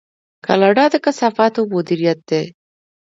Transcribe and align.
کاناډا 0.45 0.85
د 0.93 0.95
کثافاتو 1.05 1.59
مدیریت 1.73 2.19
کوي. 2.29 2.47